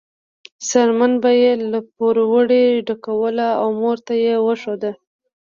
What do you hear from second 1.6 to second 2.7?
له پروړې